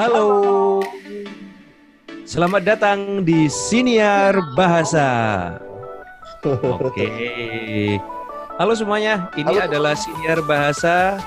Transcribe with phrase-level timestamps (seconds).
[0.00, 0.80] Halo.
[2.24, 5.04] Selamat datang di Siniar Bahasa.
[6.80, 7.04] Oke.
[8.56, 9.68] Halo semuanya, ini Halo.
[9.68, 11.20] adalah Siniar Bahasa,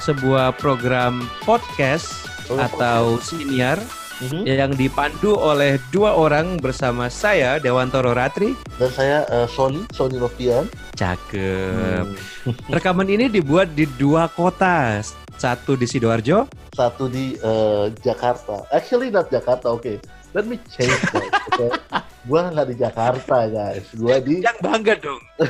[0.00, 3.76] sebuah program podcast Oh, atau siniar
[4.24, 4.48] Mhm.
[4.48, 8.56] yang dipandu oleh dua orang bersama saya Dewantoro Ratri.
[8.80, 10.64] Dan saya eh, Sony, Sony Novian.
[10.96, 12.16] Cakep.
[12.48, 12.56] Hmm.
[12.72, 15.04] Rekaman ini dibuat di dua kota,
[15.36, 18.68] satu di sidoarjo, Satu di eh, Jakarta.
[18.68, 19.96] Actually not Jakarta, oke.
[20.36, 21.24] Let me change that.
[21.48, 21.70] okay?
[22.28, 23.88] Gua nggak di Jakarta, guys.
[23.96, 25.22] Gua di yang bangga dong.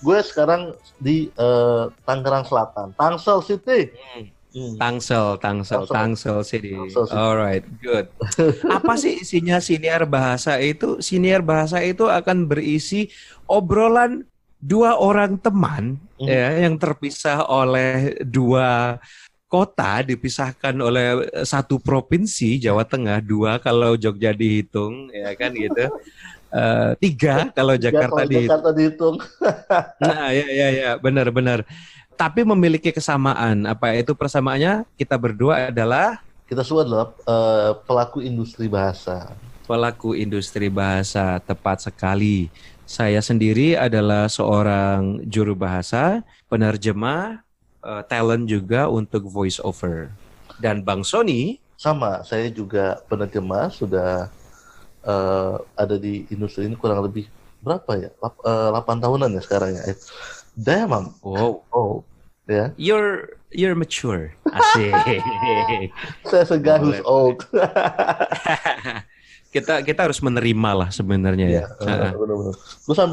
[0.00, 3.92] gue sekarang di eh, Tangerang Selatan, Tangsel City.
[4.50, 4.80] Hmm.
[4.80, 5.92] Tangsel, Tangsel, Tangsel.
[5.92, 6.72] Tangsel City.
[6.72, 7.20] Tangsel City.
[7.20, 8.08] Alright, good.
[8.64, 11.04] Apa sih isinya siniar bahasa itu?
[11.04, 13.12] Siniar bahasa itu akan berisi
[13.44, 14.24] obrolan
[14.56, 16.28] dua orang teman Hmm.
[16.28, 19.00] ya yang terpisah oleh dua
[19.50, 25.90] kota dipisahkan oleh satu provinsi Jawa Tengah dua kalau Jogja dihitung ya kan gitu
[26.50, 29.16] Eh, tiga kalau Ya, Jakarta kalau dihitung Jakarta dihitung.
[30.02, 31.62] Nah, ya ya ya, benar-benar.
[32.18, 33.64] Tapi memiliki kesamaan.
[33.70, 34.82] Apa itu persamaannya?
[34.98, 39.38] Kita berdua adalah Kita semua adalah eh, pelaku industri bahasa.
[39.70, 42.50] pelaku industri bahasa, tepat sekali.
[42.82, 47.46] Saya sendiri adalah seorang juru bahasa, penerjemah,
[47.84, 50.10] eh, talent juga untuk voice over.
[50.60, 54.28] Dan Bang Sony, Sama, saya juga penerjemah sudah
[55.04, 57.28] eh, ada di industri ini kurang lebih
[57.64, 58.10] berapa ya?
[58.20, 59.82] Lap- eh, 8 tahunan ya sekarang ya.
[60.56, 62.04] Damn, wow, old.
[62.50, 64.34] Ya, you're you're mature.
[64.50, 64.90] Asik.
[66.30, 67.46] saya segar who's old.
[69.54, 71.64] kita kita harus menerima lah sebenarnya ya.
[71.80, 72.10] Sambil,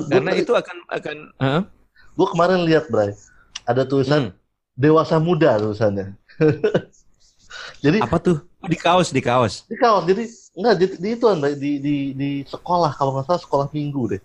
[0.05, 1.61] gua, Karena itu akan akan Hah?
[2.17, 3.13] gua kemarin lihat, Bray,
[3.69, 4.35] ada tulisan Hmm.
[4.77, 6.13] Dewasa muda tulisannya.
[7.83, 8.37] jadi Apa tuh?
[8.61, 9.65] Oh, Di kaos, di kaos.
[9.69, 10.23] di kawan, jadi
[10.57, 11.25] enggak di, di itu
[11.57, 14.21] di, di di sekolah kalau nggak salah sekolah minggu deh,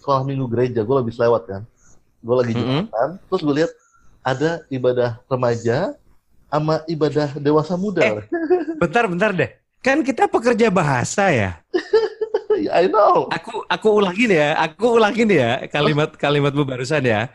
[0.00, 0.80] sekolah minggu gereja.
[0.84, 1.62] Gue habis lewat kan,
[2.20, 2.88] gue lagi Mm-mm.
[2.88, 3.72] jumatan, terus gue lihat
[4.20, 5.96] ada ibadah remaja
[6.52, 8.04] sama ibadah dewasa muda.
[8.04, 8.26] Eh.
[8.76, 9.50] Bentar, bentar deh.
[9.80, 11.56] Kan kita pekerja bahasa ya.
[12.68, 13.32] I know.
[13.32, 14.52] Aku aku ulangin ya.
[14.60, 17.32] Aku ulangin ya kalimat kalimatmu barusan ya.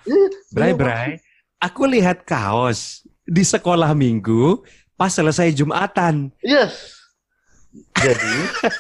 [0.54, 1.18] Bray, Bray.
[1.60, 4.62] Aku lihat kaos di sekolah minggu
[4.96, 6.32] pas selesai Jumatan.
[6.44, 6.96] Yes.
[7.96, 8.36] Jadi,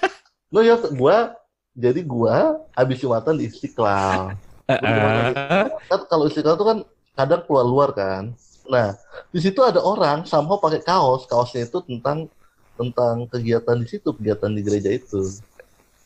[0.53, 1.35] lo ya gua
[1.75, 4.39] jadi gua habis jumatan di Istiqlal.
[4.71, 5.67] Eh.
[5.91, 6.77] Kan kalau Istiqlal tuh kan
[7.15, 8.31] kadang keluar luar kan.
[8.71, 8.95] Nah,
[9.29, 12.31] di situ ada orang somehow pakai kaos, kaosnya itu tentang
[12.75, 15.21] tentang kegiatan di situ, kegiatan di gereja itu.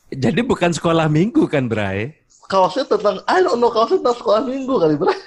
[0.09, 2.17] Jadi bukan sekolah minggu kan, Bray?
[2.49, 5.13] Kaosnya tentang I don't know kaosnya tentang sekolah minggu kali, Bro.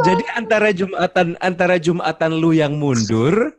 [0.00, 3.54] Jadi antara Jumatan antara Jumatan lu yang mundur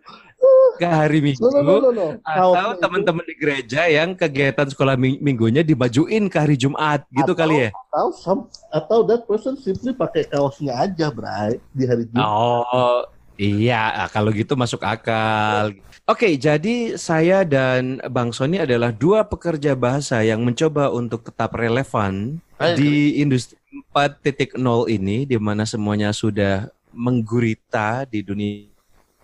[0.76, 2.08] ke hari Minggu No, no, no, no, no.
[2.24, 7.36] atau teman-teman di gereja yang kegiatan sekolah ming- minggunya dimajuin ke hari Jumat gitu Atau-
[7.36, 7.70] kali ya?
[7.92, 8.42] atau some,
[8.72, 12.24] atau that person simply pakai kaosnya aja, Bray, di hari Jumat.
[12.24, 13.04] Oh,
[13.36, 15.76] iya, ah, kalau gitu masuk akal.
[16.08, 22.40] Oke, jadi saya dan Bang Sony adalah dua pekerja bahasa yang mencoba untuk tetap relevan
[22.56, 23.59] Ayo, di industri
[23.94, 24.58] 4.0
[24.90, 28.66] ini, di mana semuanya sudah menggurita di dunia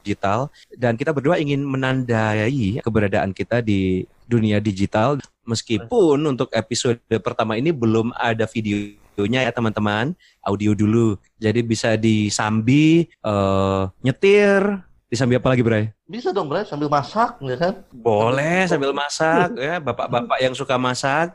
[0.06, 7.58] digital, dan kita berdua ingin menandai keberadaan kita di dunia digital, meskipun untuk episode pertama
[7.58, 10.14] ini belum ada videonya ya teman-teman,
[10.46, 11.18] audio dulu.
[11.42, 14.62] Jadi bisa disambi, eh, nyetir,
[15.10, 15.90] disambi apa lagi Bray?
[16.06, 17.74] Bisa dong, Bray, sambil masak, ya kan?
[17.90, 21.34] Boleh sambil masak ya, bapak-bapak yang suka masak.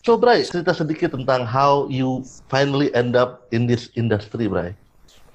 [0.00, 4.72] So, Bray, cerita sedikit tentang how you finally end up in this industry, Bray.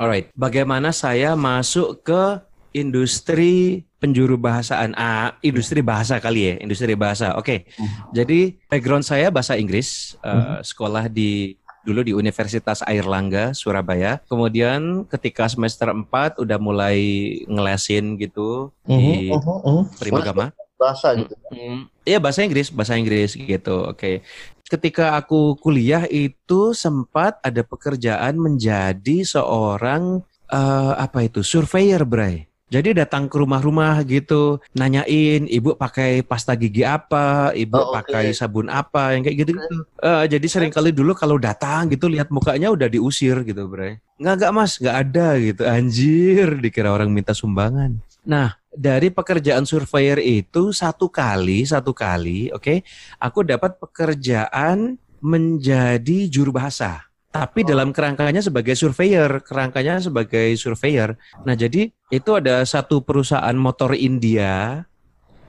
[0.02, 2.42] Alright, bagaimana saya masuk ke
[2.74, 4.98] industri penjuru bahasaan?
[4.98, 7.38] Ah, industri bahasa kali ya, industri bahasa.
[7.38, 7.70] Oke,
[8.10, 14.18] jadi background saya bahasa Inggris, eh, sekolah di dulu di Universitas Airlangga Surabaya.
[14.26, 16.98] Kemudian ketika semester 4 udah mulai
[17.46, 19.84] ngelesin gitu di Mhm, mhm, mhm.
[20.02, 20.50] Primagama.
[20.76, 21.34] Bahasa gitu.
[21.50, 23.88] Hmm, Iya bahasa Inggris, bahasa Inggris gitu.
[23.88, 24.22] Oke.
[24.66, 32.46] Ketika aku kuliah itu sempat ada pekerjaan menjadi seorang eh, apa itu surveyor, Bray.
[32.66, 38.02] Jadi datang ke rumah-rumah gitu, nanyain ibu pakai pasta gigi apa, ibu Oh, oke.
[38.02, 39.86] pakai sabun apa, yang kayak gitu-gitu.
[40.02, 44.02] Eh, jadi sering kali dulu kalau datang gitu lihat mukanya udah diusir gitu, Bray.
[44.18, 45.62] Nggak nggak mas, nggak ada gitu.
[45.62, 48.02] Anjir, dikira orang minta sumbangan.
[48.26, 52.82] Nah, dari pekerjaan surveyor itu satu kali, satu kali, oke,
[53.22, 57.06] aku dapat pekerjaan menjadi juru bahasa.
[57.36, 61.20] tapi dalam kerangkanya sebagai surveyor, kerangkanya sebagai surveyor.
[61.44, 64.88] Nah, jadi itu ada satu perusahaan motor India.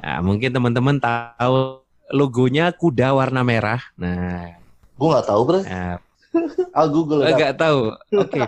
[0.03, 3.79] Nah, mungkin teman-teman tahu logonya kuda warna merah.
[3.95, 4.59] Nah,
[4.99, 5.61] Gue nggak tahu bre.
[5.63, 6.03] nah
[6.77, 7.25] Ah Google
[7.57, 7.95] tahu.
[8.17, 8.41] Oke.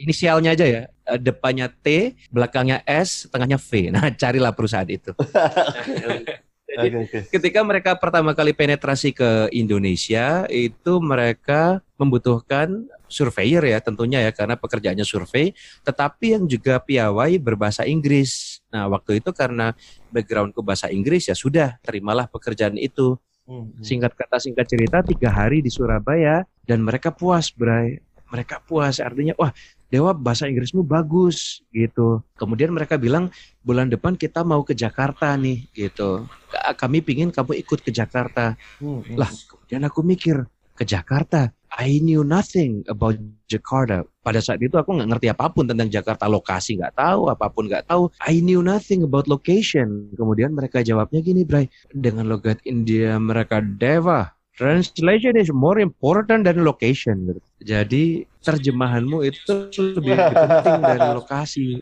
[0.00, 0.82] Inisialnya aja ya.
[1.06, 3.92] Eh, Depannya T, belakangnya S, tengahnya V.
[3.92, 5.12] Nah, carilah perusahaan itu.
[5.16, 6.38] Jadi
[6.70, 7.18] Oke oke.
[7.34, 14.54] ketika mereka pertama kali penetrasi ke Indonesia itu mereka membutuhkan surveyor ya tentunya ya karena
[14.54, 15.50] pekerjaannya survei
[15.82, 18.62] tetapi yang juga piawai berbahasa Inggris.
[18.70, 19.74] Nah, waktu itu karena
[20.14, 23.18] backgroundku bahasa Inggris ya sudah terimalah pekerjaan itu.
[23.50, 23.74] Hmm.
[23.82, 27.98] Singkat kata singkat cerita tiga hari di Surabaya dan mereka puas, Bray.
[28.30, 29.50] Mereka puas artinya wah
[29.90, 32.22] Dewa bahasa Inggrismu bagus gitu.
[32.38, 33.26] Kemudian mereka bilang
[33.66, 36.30] bulan depan kita mau ke Jakarta nih gitu.
[36.46, 38.54] Ka- Kami pingin kamu ikut ke Jakarta.
[38.78, 39.02] Hmm.
[39.18, 40.46] Lah kemudian aku mikir
[40.80, 41.52] ke Jakarta.
[41.76, 44.02] I knew nothing about Jakarta.
[44.24, 47.68] Pada saat itu aku nggak ngerti apa pun tentang Jakarta, lokasi nggak tahu, apa pun
[47.68, 48.08] nggak tahu.
[48.24, 50.10] I knew nothing about location.
[50.16, 54.39] Kemudian mereka jawabnya gini, Bray, dengan logat India mereka Deva.
[54.60, 57.32] Translation is more important than location.
[57.64, 61.80] Jadi terjemahanmu itu lebih penting dari lokasi.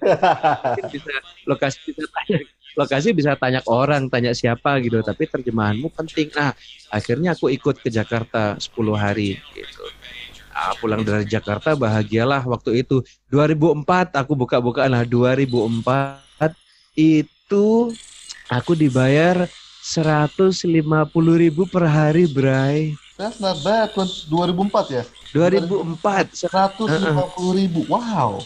[0.86, 1.10] Bisa
[1.42, 2.38] lokasi bisa tanya
[2.78, 6.30] lokasi bisa tanya orang, tanya siapa gitu, tapi terjemahanmu penting.
[6.38, 6.54] Nah,
[6.94, 9.84] akhirnya aku ikut ke Jakarta 10 hari gitu.
[10.54, 16.54] Ah, pulang dari Jakarta bahagialah waktu itu 2004 aku buka-bukaan lah 2004
[16.94, 17.90] itu
[18.46, 19.50] aku dibayar
[19.88, 20.60] 150
[21.40, 23.90] ribu per hari Bray That's not bad.
[23.98, 25.02] 2004 ya.
[25.34, 27.82] 2004 150 ribu.
[27.90, 28.44] Wow.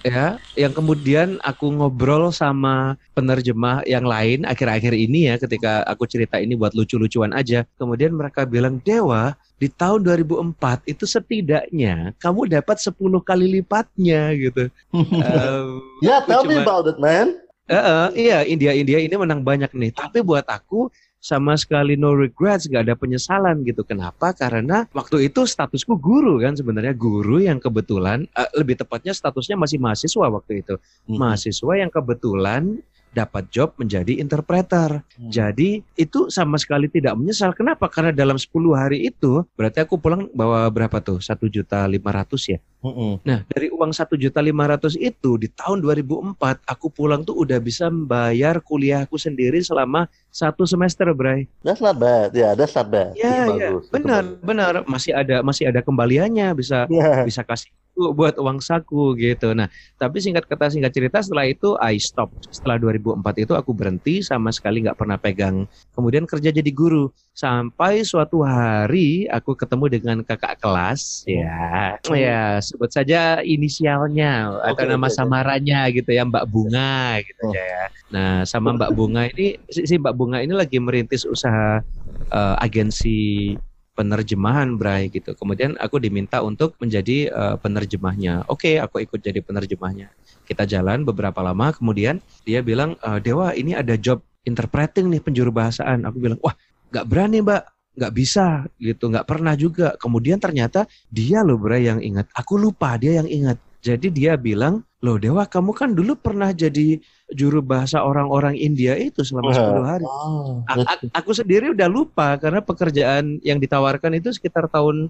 [0.00, 6.38] ya yang kemudian aku ngobrol sama penerjemah yang lain akhir-akhir ini ya ketika aku cerita
[6.38, 12.78] ini buat lucu-lucuan aja kemudian mereka bilang Dewa di tahun 2004 itu setidaknya kamu dapat
[12.78, 12.94] 10
[13.26, 17.34] kali lipatnya gitu Em, Ya, aku tell me about it, man.
[17.68, 19.92] Eh, eh, iya India India ini menang banyak nih.
[19.92, 20.88] Tapi buat aku
[21.18, 23.84] sama sekali no regrets gak ada penyesalan gitu.
[23.84, 24.32] Kenapa?
[24.32, 26.96] Karena waktu itu statusku guru kan sebenarnya.
[26.96, 30.74] Guru yang kebetulan eh, lebih tepatnya statusnya masih mahasiswa waktu itu.
[31.08, 31.16] Hmm.
[31.20, 32.80] mahasiswa yang kebetulan
[33.12, 35.02] dapat job menjadi interpreter.
[35.02, 35.30] Hmm.
[35.30, 37.52] Jadi itu sama sekali tidak menyesal.
[37.56, 37.88] Kenapa?
[37.90, 41.18] Karena dalam 10 hari itu berarti aku pulang bawa berapa tuh?
[41.18, 42.58] Satu juta lima ratus ya.
[42.78, 43.18] Mm-mm.
[43.26, 47.58] Nah dari uang satu juta lima ratus itu di tahun 2004 aku pulang tuh udah
[47.58, 51.50] bisa membayar kuliahku sendiri selama satu semester, Bray.
[51.66, 52.30] That's not bad.
[52.30, 53.18] Ya, that's not bad.
[53.18, 54.72] Ya, bagus, itu benar, benar.
[54.86, 57.26] Masih ada masih ada kembaliannya bisa Ya.
[57.26, 59.50] bisa kasih itu buat uang saku gitu.
[59.58, 59.66] Nah,
[59.98, 62.30] tapi singkat kata singkat cerita setelah itu I stop.
[62.46, 65.66] Setelah 2004 itu aku berhenti sama sekali nggak pernah pegang.
[65.90, 71.98] Kemudian kerja jadi guru sampai suatu hari aku ketemu dengan kakak kelas ya.
[72.14, 75.16] Ya, sebut saja inisialnya atau nama oke.
[75.18, 77.54] samarannya gitu ya Mbak Bunga gitu Oh.
[77.54, 77.82] ya.
[78.14, 81.82] Nah, sama Mbak Bunga ini si, si Mbak Bunga ini lagi merintis usaha
[82.30, 83.54] eh, agensi
[83.98, 85.34] penerjemahan Bray gitu.
[85.34, 88.46] Kemudian aku diminta untuk menjadi eh, penerjemahnya.
[88.46, 90.14] Oke, aku ikut jadi penerjemahnya.
[90.46, 95.52] Kita jalan beberapa lama, kemudian dia bilang, "Eh, Dewa ini ada job interpreting nih penjuru
[95.52, 96.08] bahasaan.
[96.08, 96.56] Aku bilang, wah
[96.88, 97.68] nggak berani mbak,
[98.00, 99.92] nggak bisa gitu, nggak pernah juga.
[100.00, 102.32] Kemudian ternyata dia loh Bray yang ingat.
[102.32, 103.60] Aku lupa dia yang ingat.
[103.84, 106.98] Jadi dia bilang, loh Dewa kamu kan dulu pernah jadi
[107.30, 110.06] juru bahasa orang-orang India itu selama 10 hari.
[110.06, 115.06] Oh, A- a- aku sendiri udah lupa karena pekerjaan yang ditawarkan itu sekitar tahun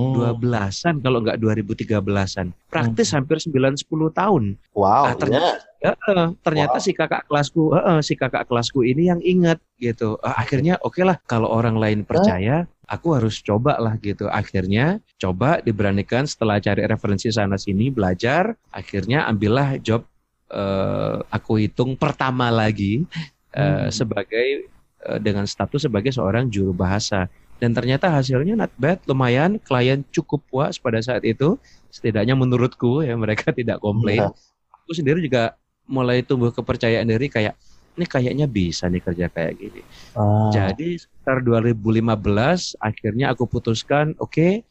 [0.00, 1.02] 2012-an hmm.
[1.02, 2.46] kalau nggak 2013-an.
[2.68, 4.44] Praktis hampir 9 10 tahun.
[4.72, 5.92] Wow, Ah, ternyata- ya.
[6.04, 6.84] Heeh, ternyata Wow.
[6.84, 10.20] si kakak kelasku, heeh, si kakak kelasku ini yang ingat gitu.
[10.20, 14.28] Ah, akhirnya oke lah kalau orang lain percaya, aku harus coba lah gitu.
[14.28, 20.04] Akhirnya coba diberanikan setelah cari referensi sana sini belajar, akhirnya ambillah job
[20.50, 23.06] eh, aku hitung pertama lagi
[23.54, 23.88] eh, Hmm.
[23.88, 24.66] sebagai
[25.00, 27.30] eh, dengan status sebagai seorang juru bahasa.
[27.60, 31.60] Dan ternyata hasilnya not bad, lumayan, klien cukup puas pada saat itu.
[31.92, 34.32] Setidaknya menurutku ya mereka tidak komplain Iya.
[34.72, 37.54] aku sendiri juga mulai tumbuh kepercayaan diri kayak
[37.98, 39.82] ini kayaknya bisa nih kerja kayak gini.
[40.16, 40.48] Ah.
[40.54, 44.64] Jadi sekitar 2015 akhirnya aku putuskan oke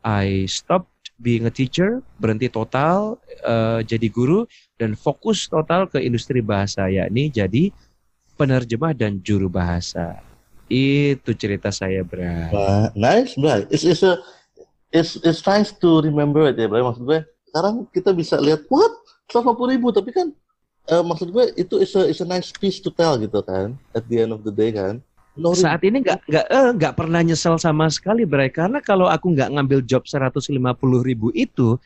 [0.00, 4.48] I stopped being a teacher, berhenti total eh, jadi guru
[4.80, 7.68] dan fokus total ke industri bahasa yakni jadi
[8.36, 10.16] penerjemah dan juru bahasa.
[10.70, 12.48] Itu cerita saya, Bra.
[12.54, 13.66] Wah, nice, Bray.
[13.74, 14.22] It's, it's, a,
[14.94, 16.80] it's, it's nice to remember it ya, Bray.
[16.80, 18.94] Maksud gue, sekarang kita bisa lihat, what?
[19.34, 20.30] 150 ribu, tapi kan,
[20.86, 24.06] eh, maksud gue, itu is a, is a nice piece to tell gitu kan, at
[24.06, 25.02] the end of the day kan.
[25.38, 29.30] No saat ini nggak nggak eh, nggak pernah nyesel sama sekali Bray karena kalau aku
[29.30, 30.50] nggak ngambil job 150
[31.06, 31.78] ribu itu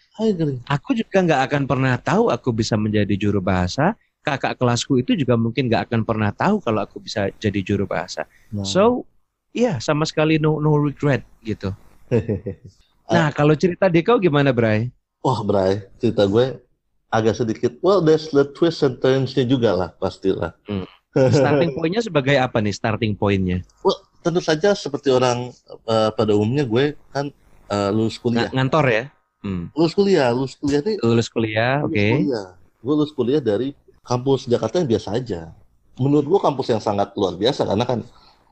[0.65, 3.93] aku juga nggak akan pernah tahu aku bisa menjadi juru bahasa
[4.25, 8.25] kakak kelasku itu juga mungkin nggak akan pernah tahu kalau aku bisa jadi juru bahasa
[8.49, 8.65] Nah.
[8.65, 9.05] so
[9.53, 11.71] iya sama sekali no no regret gitu
[13.15, 14.89] nah kalau cerita Deko gimana Bray
[15.25, 16.61] Wah, Bray, cerita gue
[17.09, 20.53] agak sedikit, well, there's the twist and turns-nya juga lah, pastilah.
[20.69, 20.85] Hmm.
[21.33, 25.49] starting pointnya sebagai apa nih starting pointnya well, tentu saja seperti orang
[25.87, 27.31] eh, pada umumnya gue kan
[27.71, 28.51] eh, lulus kuliah.
[28.51, 29.05] Ng- ngantor ya
[29.45, 29.69] Hmm.
[29.77, 32.49] Lulus kuliah, lulus kuliah nih, lulus kuliah lulus oke kuliah.
[32.81, 35.41] Gue lulus kuliah dari kampus Jakarta yang biasa aja.
[35.97, 38.05] Menurut gue kampus yang sangat luar biasa karena kan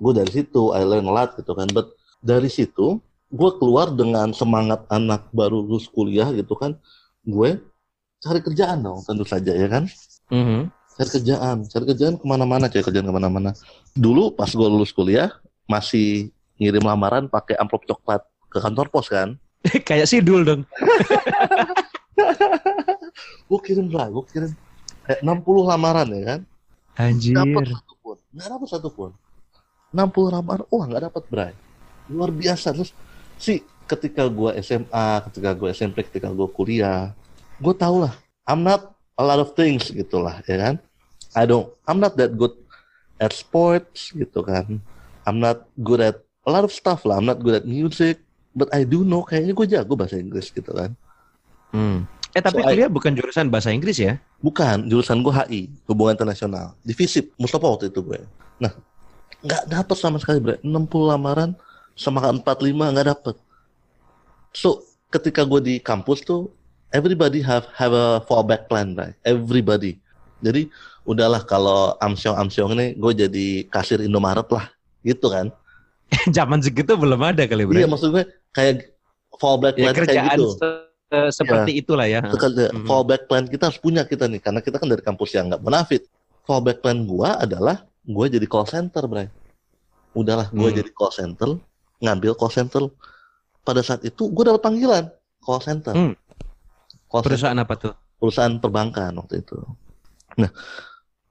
[0.03, 1.69] gue dari situ, I learn a lot gitu kan.
[1.71, 1.93] But
[2.25, 2.99] dari situ,
[3.31, 6.75] gue keluar dengan semangat anak baru lulus kuliah gitu kan.
[7.23, 7.61] Gue
[8.25, 9.85] cari kerjaan dong, tentu saja ya kan.
[10.33, 10.73] Mhm.
[10.93, 13.57] cari kerjaan, cari kerjaan ke mana-mana, cari kerjaan ke mana-mana.
[13.97, 15.33] Dulu pas gue lulus kuliah
[15.65, 16.29] masih
[16.61, 18.21] ngirim lamaran pakai amplop coklat
[18.53, 19.41] ke kantor pos kan.
[19.89, 20.63] kayak sidul dong
[23.49, 24.51] Gue kirim lah, gue kirim
[25.07, 26.41] kayak 60 lamaran ya kan.
[26.93, 29.11] anjir Dapat satu pun, nggak dapat satu pun.
[29.93, 31.55] 60 lamaran, wah nggak dapat Bray.
[32.09, 32.93] Luar biasa terus
[33.37, 37.13] sih ketika gue SMA, ketika gue SMP, ketika gue kuliah,
[37.61, 38.15] gue tau lah,
[38.49, 40.75] I'm not a lot of things gitulah ya kan.
[41.33, 42.53] I don't, I'm not that good
[43.17, 44.81] at sports gitu kan.
[45.25, 47.17] I'm not good at a lot of stuff lah.
[47.17, 48.21] I'm not good at music,
[48.53, 50.93] but I do know kayaknya gue jago bahasa Inggris gitu kan.
[51.73, 52.05] Hmm.
[52.33, 54.17] Eh tapi So, I- kuliah bukan jurusan bahasa Inggris ya?
[54.41, 56.73] Bukan, jurusan gue HI, hubungan internasional.
[56.81, 58.25] Di FISIP, Mustafa waktu itu gue.
[58.57, 58.73] Nah,
[59.45, 60.57] nggak dapet sama sekali, bre.
[60.65, 61.53] 60 lamaran,
[61.93, 63.37] sama 45 nggak dapet.
[64.57, 66.49] So, ketika gue di kampus tuh,
[66.89, 69.13] everybody have have a fallback plan, bre.
[69.29, 70.01] Everybody.
[70.41, 70.73] Jadi,
[71.05, 74.73] udahlah kalau amsyong-amsyong ini, gue jadi kasir Indomaret lah.
[75.05, 75.53] Gitu kan.
[76.37, 77.77] Zaman segitu belum ada kali bro.
[77.77, 78.25] Iya, maksud gue
[78.57, 78.89] kayak
[79.37, 80.49] fallback ya plan kayak gitu.
[81.13, 82.25] Eh, seperti itulah ya.
[82.25, 82.89] Mhm.
[82.89, 86.03] fallback plan kita harus punya kita nih karena kita kan dari kampus yang nggak benefit
[86.43, 89.29] fallback plan gua adalah gua jadi call center bray
[90.13, 90.79] udahlah gua Hmm.
[90.79, 91.49] jadi call center
[91.99, 92.83] ngambil call center
[93.63, 95.05] pada saat itu gua dapat panggilan
[95.39, 96.15] call center Hmm.
[97.07, 97.93] call center, Perusahaan apa tuh?
[98.17, 99.59] perusahaan perbankan waktu itu
[100.33, 100.49] nah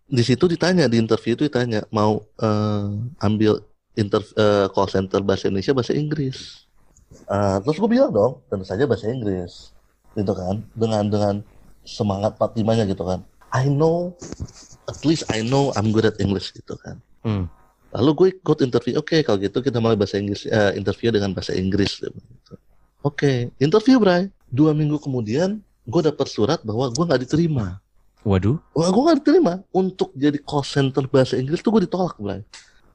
[0.06, 2.88] di situ ditanya di interview itu ditanya mau eh,
[3.20, 6.68] ambil inter eh, call center bahasa Indonesia bahasa Inggris
[7.12, 9.72] Eh, terus gue bilang dong tentu saja bahasa Inggris
[10.12, 11.36] gitu kan dengan dengan
[11.84, 14.16] semangat 45 nya gitu kan I know
[14.84, 17.46] at least I know I'm good at English gitu kan Hmm.
[17.94, 21.54] lalu gue ikut interview oke kalau gitu kita mulai bahasa Inggris eh, interview dengan bahasa
[21.54, 22.54] Inggris gitu.
[23.00, 27.80] oke interview Bray dua minggu kemudian gue dapat surat bahwa gue nggak diterima
[28.22, 28.62] Waduh.
[28.78, 32.46] Wah, gue gak diterima untuk jadi call center bahasa Inggris tuh gue ditolak, Bray.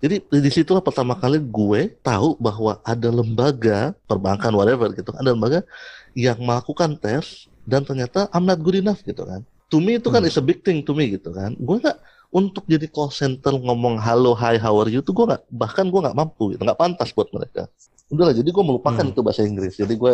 [0.06, 5.66] Jadi di situlah pertama kali gue tahu bahwa ada lembaga perbankan whatever gitu, ada lembaga
[6.14, 9.42] yang melakukan tes dan ternyata I'm not good enough gitu kan.
[9.74, 10.30] To me itu kan Hmm.
[10.30, 11.58] is a big thing to me gitu kan.
[11.58, 11.98] Gue nggak
[12.30, 15.98] untuk jadi call center ngomong halo hi how are you tuh gue nggak bahkan gue
[15.98, 17.66] nggak mampu gitu, nggak pantas buat mereka.
[18.06, 19.10] Udahlah, jadi gue melupakan Hmm.
[19.10, 19.74] itu bahasa Inggris.
[19.74, 20.12] Jadi gue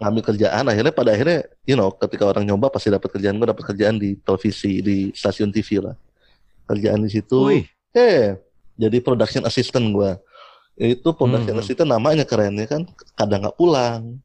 [0.00, 3.62] ngambil kerjaan akhirnya pada akhirnya you know ketika orang nyoba pasti dapat kerjaan gue dapat
[3.68, 5.92] kerjaan di televisi di stasiun TV lah
[6.64, 7.36] kerjaan di situ
[7.92, 8.40] eh
[8.80, 10.16] jadi production assistant gue
[10.80, 11.60] itu production Hmm.
[11.60, 14.16] assistant namanya keren ya kan kadang nggak pulang.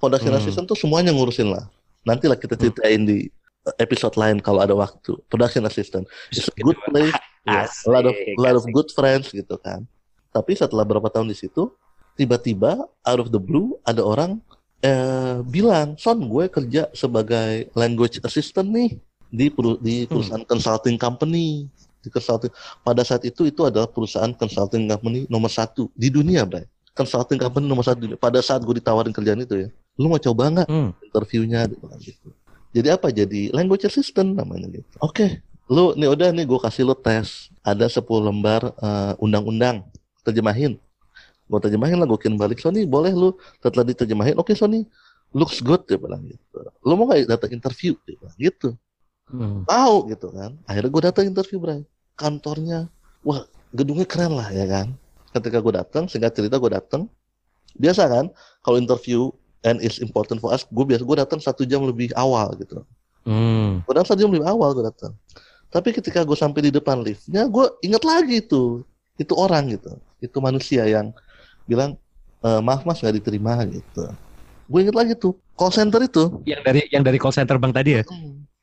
[0.00, 0.40] Production Hmm.
[0.40, 1.68] assistant tuh semuanya ngurusin lah.
[2.08, 3.28] Nantilah kita ceritain di
[3.76, 5.20] episode lain kalau ada waktu.
[5.28, 6.08] Production assistant.
[6.32, 7.12] It's a good place.
[7.44, 9.84] Ya, a lot of a lot of good friends gitu kan.
[10.32, 11.68] Tapi setelah beberapa tahun di situ
[12.16, 14.40] tiba-tiba out of the blue ada orang
[14.80, 18.96] eh, bilang son gue kerja sebagai language assistant nih
[19.28, 21.68] di peru- di perusahaan consulting company
[22.00, 26.64] di consulting pada saat itu itu adalah perusahaan consulting company nomor satu di dunia Bray
[26.90, 28.20] consulting company nomor satu di dunia.
[28.20, 29.68] pada saat gue ditawarin kerjaan itu ya
[30.00, 30.90] lu mau coba nggak Hmm.
[31.04, 31.68] interviewnya
[32.00, 32.32] gitu.
[32.70, 33.10] Jadi apa?
[33.10, 34.86] Jadi language assistant namanya gitu.
[35.02, 37.50] Oke, lu nih udah nih gue kasih lu tes.
[37.60, 39.82] Ada 10 lembar eh, undang-undang
[40.22, 40.78] terjemahin.
[41.50, 42.86] Gue terjemahin lah, gue kirim balik Sony.
[42.86, 44.86] Boleh lu setelah diterjemahin, oke Sony,
[45.34, 46.62] looks good dia bilang gitu.
[46.86, 47.98] Lu mau nggak datang interview?
[48.06, 48.68] Dia bilang gitu.
[49.30, 49.62] Hmm.
[49.64, 50.58] Mau gitu kan.
[50.66, 51.82] Akhirnya gue datang interview Bray.
[52.18, 52.90] Kantornya,
[53.22, 54.92] wah gedungnya keren lah ya kan.
[55.30, 57.06] Ketika gue datang, singkat cerita gue datang.
[57.78, 58.26] Biasa kan,
[58.66, 59.30] kalau interview
[59.62, 62.82] and it's important for us, gue biasa gue datang satu jam lebih awal gitu.
[63.22, 63.80] Hmm.
[63.86, 65.14] Gue datang satu jam lebih awal gue datang.
[65.70, 68.82] Tapi ketika gue sampai di depan liftnya, gue inget lagi itu,
[69.22, 71.14] itu orang gitu, itu manusia yang
[71.62, 71.94] bilang
[72.42, 74.10] e, maaf mas nggak diterima gitu.
[74.66, 78.02] Gue inget lagi tuh, call center itu, Yang dari yang dari call center bank tadi
[78.02, 78.04] ya?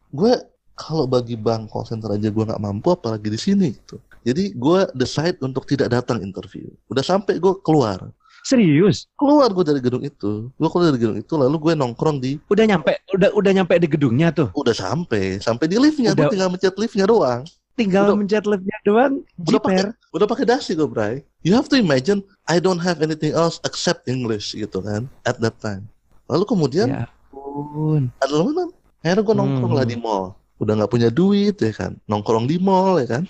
[0.07, 0.33] gue
[0.77, 3.97] kalau bagi bank call center aja gue nggak mampu, apalagi di sini gitu.
[4.21, 6.69] Jadi gue decide untuk tidak datang interview.
[6.87, 8.13] Udah sampai gue keluar.
[8.43, 9.09] Serius?
[9.17, 10.47] Keluar gue dari gedung itu.
[10.53, 13.87] Gue keluar dari gedung itu lalu gue nongkrong di Udah nyampe, udah udah nyampe di
[13.89, 14.47] gedungnya tuh.
[14.53, 16.13] udah sampai, sampai di liftnya.
[16.13, 17.41] Gue Udah- tinggal mencet liftnya doang.
[17.73, 19.87] Tinggal Udah- mencet liftnya doang, Udah pakai jiper.
[20.13, 21.15] udah pakai dasi gue, Bray.
[21.41, 25.57] You have to imagine I don't have anything else except English gitu kan at that
[25.59, 25.85] time.
[26.25, 28.09] Lalu kemudian Ya ampun.
[28.17, 28.63] ada mana?
[28.99, 29.79] Akhirnya gue nongkrong Hmm.
[29.79, 30.35] lah di mall.
[30.57, 33.23] Udah nggak punya duit ya kan, nongkrong di mall ya kan.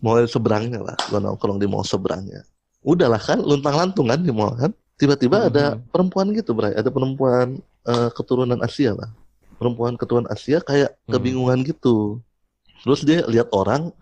[0.00, 2.40] Mall seberangnya lah, gue nongkrong di mall seberangnya.
[2.80, 4.72] Udahlah kan, luntang lantung kan di mall kan.
[4.96, 5.84] Tiba-tiba ada Hmm.
[5.92, 6.72] perempuan gitu, Bray.
[6.72, 9.08] Ada perempuan eh, keturunan Asia lah.
[9.56, 11.16] Perempuan keturunan Asia kayak Hmm.
[11.16, 12.20] kebingungan gitu.
[12.84, 13.92] Terus dia lihat orang,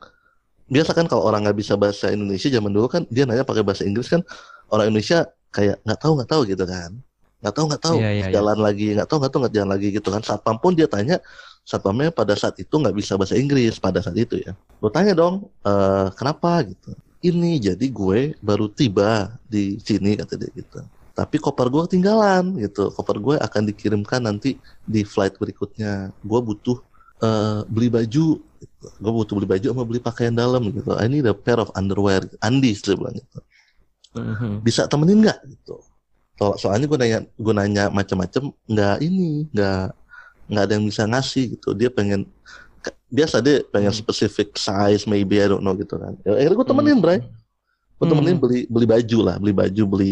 [0.69, 3.83] biasa kan kalau orang nggak bisa bahasa Indonesia zaman dulu kan dia nanya pakai bahasa
[3.89, 4.21] Inggris kan
[4.69, 6.93] orang Indonesia kayak nggak tahu nggak tahu gitu kan
[7.39, 7.99] nggak tahu nggak tahu.
[8.03, 8.33] Iya, iya, iya.
[8.35, 10.23] jalan lagi nggak tahu nggak tahu nggak jalan lagi gitu kan.
[10.27, 11.17] Satpam pun dia tanya
[11.63, 14.53] satpamnya pada saat itu nggak bisa bahasa Inggris pada saat itu ya.
[14.83, 16.95] Lo tanya dong "Eh, kenapa gitu.
[17.19, 20.79] Ini jadi gue baru tiba di sini kata dia gitu.
[21.15, 22.91] Tapi koper gue ketinggalan gitu.
[22.95, 26.15] Koper gue akan dikirimkan nanti di flight berikutnya.
[26.23, 26.79] Gue butuh
[27.23, 28.27] eh, beli baju
[28.59, 28.87] gitu.
[29.03, 30.95] gue butuh beli baju sama beli pakaian dalam gitu.
[30.99, 32.23] I need a pair of underwear.
[32.43, 33.39] Undies dia bilang gitu.
[34.17, 34.65] Mhm.
[34.65, 35.85] bisa temenin nggak gitu
[36.39, 39.85] so, soalnya gue nanya gue nanya macam-macam nggak ini nggak
[40.49, 41.75] nggak ada yang bisa ngasih gitu.
[41.77, 42.25] Dia pengen
[43.13, 44.01] biasa dia pengen Hmm.
[44.01, 46.17] specific size maybe I don't know gitu kan.
[46.25, 47.21] Ya, akhirnya gue temenin Bray.
[47.99, 48.43] Gue temenin Hmm.
[48.47, 50.11] beli beli baju lah beli baju beli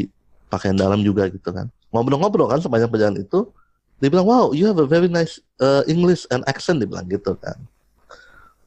[0.51, 1.71] pakaian dalam juga gitu kan.
[1.95, 3.47] Ngobrol-ngobrol kan sepanjang perjalanan itu
[3.97, 7.33] dia bilang wow you have a very nice uh, English and accent dia bilang gitu
[7.39, 7.57] kan.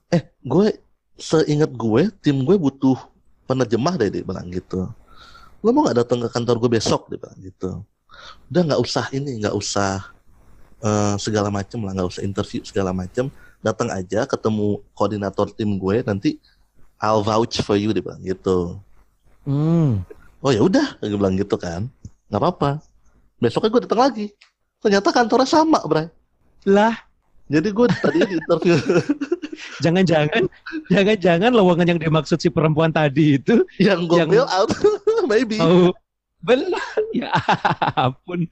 [0.10, 0.74] Eh gue
[1.20, 2.98] seingat gue tim gue butuh
[3.46, 4.88] penerjemah deh dia bilang gitu
[5.60, 7.12] lo mau nggak datang ke kantor gue besok?
[7.12, 7.70] Dia bilang gitu.
[8.52, 10.12] Udah nggak usah ini nggak usah
[10.84, 13.28] eh, segala macem lah nggak usah interview segala macem.
[13.60, 16.40] Datang aja ketemu koordinator tim gue nanti
[17.00, 18.80] I'll vouch for you dia bilang gitu.
[19.48, 20.04] Hmm.
[20.44, 21.88] oh ya udah gue bilang gitu kan.
[22.32, 22.72] Nggak apa-apa.
[23.40, 24.28] Besoknya gue datang lagi.
[24.80, 26.08] Ternyata kantornya sama Bray.
[26.68, 26.96] Lah,
[27.48, 28.76] jadi gue tadi di interview.
[29.84, 30.48] Jangan-jangan
[30.92, 34.72] jangan-jangan lowongan yang dimaksud si perempuan tadi itu yang gue Yang- out
[35.26, 35.58] maybe.
[35.58, 35.92] Mau
[36.40, 37.32] belang ya
[37.98, 38.48] ampun.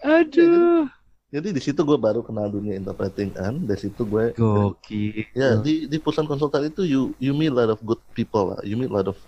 [0.00, 0.88] Aduh.
[1.28, 3.60] Jadi di situ gue baru kenal dunia interpreting kan?
[3.60, 5.28] Dari situ gue gokil.
[5.36, 8.60] Ya di di perusahaan konsultan itu you you meet a lot of good people lah.
[8.64, 9.18] You meet a lot of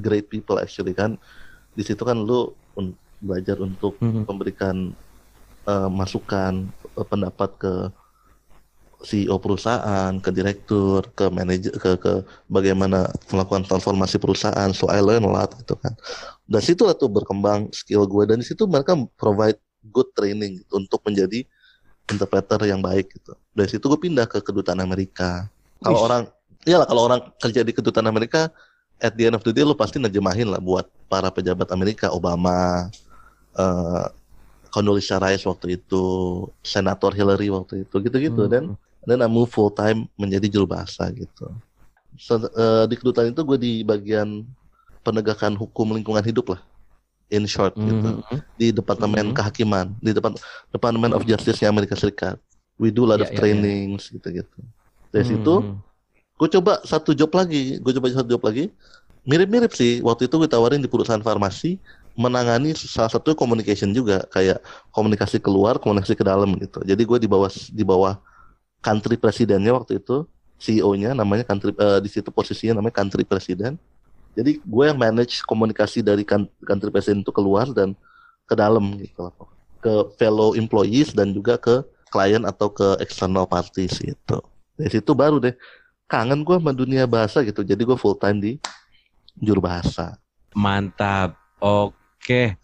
[0.00, 1.20] great people actually kan.
[1.76, 4.24] Di situ kan lu un- belajar untuk Mhm.
[4.24, 4.76] memberikan
[5.64, 7.72] eh, masukan eh, pendapat ke
[9.04, 14.72] CEO perusahaan, ke direktur, ke manajer, ke ke bagaimana melakukan transformasi perusahaan.
[14.72, 15.92] So I learn a lot gitu kan.
[16.48, 19.60] Dan situ tuh berkembang skill gue dan di situ mereka provide
[19.92, 21.44] good training gitu, untuk menjadi
[22.08, 23.36] interpreter yang baik gitu.
[23.52, 25.52] Dari situ gue pindah ke kedutaan Amerika.
[25.84, 26.24] Kalau orang,
[26.64, 28.48] iyalah kalau orang kerja di kedutaan Amerika,
[29.04, 32.88] at the end of the day lu pasti nerjemahin lah buat para pejabat Amerika, Obama,
[33.60, 34.08] eh
[34.74, 36.02] Condoleezza Rice waktu itu,
[36.66, 38.50] Senator Hillary waktu itu, gitu-gitu.
[38.50, 38.50] Hmm.
[38.50, 38.64] Dan
[39.04, 41.48] dan I move full time menjadi juru bahasa gitu.
[42.16, 44.46] So, eh, di kedutaan itu gue di bagian
[45.04, 46.60] penegakan hukum lingkungan hidup lah,
[47.28, 48.38] in short gitu Mhm.
[48.56, 49.36] di departemen Mhm.
[49.36, 50.32] kehakiman di depan
[50.70, 52.38] Department of Justice-nya Amerika Serikat.
[52.78, 53.38] We do a lot Ya, of ya.
[53.38, 54.58] trainings gitu-gitu.
[55.10, 55.78] Dari situ Mhm.
[56.34, 58.70] gue coba satu job lagi, gue coba satu job lagi.
[59.24, 60.04] Mirip-mirip sih.
[60.04, 61.80] Waktu itu gue tawarin di perusahaan farmasi
[62.14, 64.60] menangani salah satu communication juga kayak
[64.94, 66.78] komunikasi keluar, komunikasi ke dalam gitu.
[66.84, 68.20] Jadi gue di bawah di bawah
[68.84, 70.28] country presidennya waktu itu,
[70.60, 73.80] CEO-nya namanya country eh, di situ posisinya namanya country president.
[74.36, 76.26] Jadi gue yang manage komunikasi dari
[76.66, 77.96] country president itu keluar dan
[78.44, 79.32] ke dalam gitu.
[79.80, 81.80] Ke fellow employees dan juga ke
[82.12, 84.38] klien atau ke external parties gitu.
[84.76, 85.54] Dari situ baru deh
[86.10, 87.62] kangen gue sama dunia bahasa gitu.
[87.64, 88.52] Jadi gue full time di
[89.38, 90.18] juru bahasa.
[90.54, 91.38] Mantap.
[91.62, 92.58] Oke.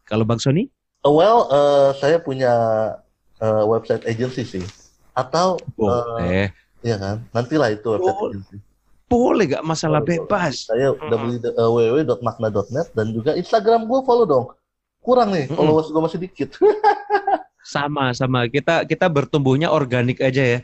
[0.04, 0.68] Kalau Bang Sony?
[1.04, 2.52] Uh, well, uh, saya punya
[3.38, 4.64] uh, website agency sih.
[5.12, 6.48] Atau, uh, Boleh.
[6.80, 7.20] ya kan?
[7.30, 8.32] Nantilah itu website Boleh.
[8.40, 8.56] agency.
[9.04, 10.26] Boleh gak masalah Boleh, boleh.
[10.26, 10.54] bebas.
[10.64, 14.46] Saya uh, www.makna.net dan juga Instagram gue follow dong.
[15.04, 16.56] Kurang nih, followers gue masih dikit.
[17.64, 20.58] Sama sama kita kita bertumbuhnya organik aja ya.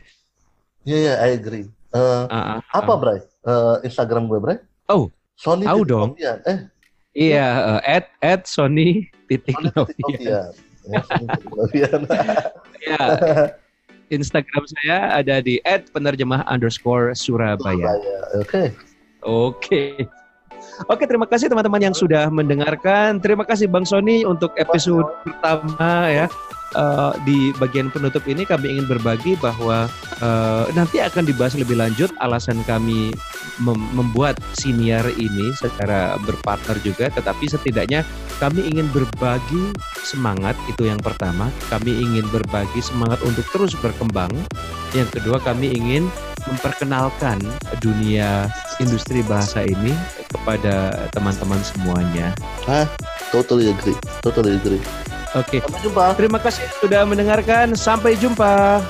[0.85, 1.65] Iya, iya, I agree.
[1.89, 2.97] Uh, Ah, ah, apa, ah.
[2.97, 3.19] Bray?
[3.41, 4.57] Uh, Instagram gue, Bray?
[4.85, 6.13] Oh, Sony tahu dong.
[6.17, 6.69] Eh,
[7.11, 10.51] Iya, eh, at at Sony titik Novian.
[12.81, 12.97] Ya,
[14.09, 17.77] Instagram saya ada di at penerjemah underscore Surabaya.
[17.77, 18.19] Surabaya.
[18.41, 18.63] Oke.
[19.21, 19.83] Oke.
[20.89, 23.21] Oke, terima kasih teman-teman yang sudah mendengarkan.
[23.21, 26.25] Terima kasih Bang Sony untuk episode pertama ya.
[26.71, 29.91] Eh, di bagian penutup ini kami ingin berbagi bahwa
[30.23, 33.11] eh, nanti akan dibahas lebih lanjut alasan kami
[33.59, 38.07] mem- membuat siniar ini secara berpartner juga, tetapi setidaknya
[38.39, 41.51] kami ingin berbagi semangat itu yang pertama.
[41.67, 44.31] Kami ingin berbagi semangat untuk terus berkembang.
[44.95, 46.07] Yang kedua kami ingin
[46.47, 47.37] memperkenalkan
[47.83, 48.47] dunia
[48.79, 49.91] industri bahasa ini
[50.31, 52.31] kepada teman-teman semuanya.
[53.35, 53.95] Totally agree.
[54.23, 55.10] Totally agree.
[55.31, 56.05] Oke, Sampai jumpa.
[56.19, 57.71] terima kasih sudah mendengarkan.
[57.73, 58.83] Sampai jumpa.